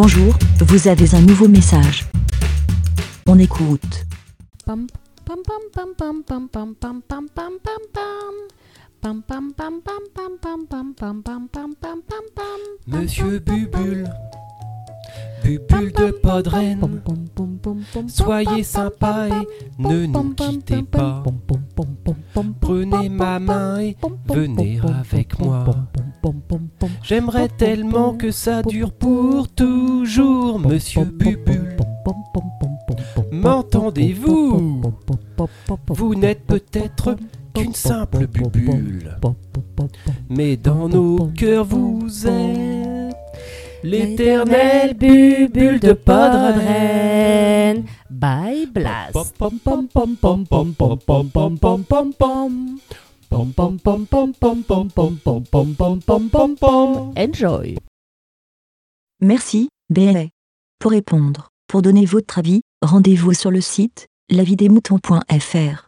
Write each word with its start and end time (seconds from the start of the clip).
Bonjour, 0.00 0.32
vous 0.60 0.86
avez 0.86 1.12
un 1.16 1.20
nouveau 1.22 1.48
message. 1.48 2.06
On 3.26 3.36
écoute. 3.36 4.06
Pam, 4.64 4.86
pam, 5.26 5.38
pam, 5.44 5.58
pam, 5.74 5.88
pam, 5.98 6.22
pam, 6.22 6.46
pam, 6.46 6.74
pam, 6.78 7.02
pam, 7.02 7.26
pam, 7.34 7.54
pam, 7.64 7.82
pam. 7.92 8.34
Pam, 9.00 9.22
pam, 9.26 9.52
pam, 9.56 9.80
pam, 9.82 10.02
pam, 10.14 10.38
pam, 10.40 10.66
pam, 10.68 10.94
pam, 10.94 11.20
pam, 11.20 11.48
pam, 11.48 11.74
pam, 11.74 11.98
pam, 12.06 12.24
pam. 12.36 13.00
Monsieur 13.00 13.40
Bubule, 13.40 14.08
Bubule 15.42 15.92
de 15.92 16.12
Podren, 16.12 17.02
soyez 18.06 18.62
sympa 18.62 19.26
et 19.28 19.82
ne 19.82 20.06
nous 20.06 20.34
quittez 20.34 20.84
pas. 20.84 21.24
Prenez 22.60 23.08
ma 23.08 23.40
main 23.40 23.80
et 23.80 23.96
venez 24.28 24.80
avec 25.00 25.40
moi. 25.40 25.64
J'aimerais 27.02 27.48
tellement 27.48 28.14
que 28.14 28.30
ça 28.30 28.62
dure 28.62 28.92
pour 28.92 29.48
Bonjour, 30.08 30.58
monsieur 30.58 31.04
Bubule. 31.04 31.76
M'entendez-vous 33.30 34.80
Vous, 35.88 36.14
n'êtes 36.14 36.46
peut-être 36.46 37.14
qu'une 37.54 37.74
simple 37.74 38.26
bubule. 38.26 39.18
Mais 40.30 40.56
dans 40.56 40.88
nos 40.88 41.26
cœurs, 41.36 41.66
vous 41.66 42.26
êtes 42.26 43.14
l'éternelle 43.84 44.94
bubule 44.94 45.78
de 45.78 45.92
Podrenne. 45.92 47.84
Bye 48.08 48.64
Blast. 48.64 49.36
Enjoy. 57.14 57.76
Merci 59.20 59.68
pour 60.78 60.90
répondre, 60.90 61.48
pour 61.66 61.80
donner 61.82 62.04
votre 62.04 62.38
avis, 62.38 62.60
rendez-vous 62.82 63.32
sur 63.32 63.50
le 63.50 63.60
site 63.62 64.06
lavidemouton.fr. 64.30 65.87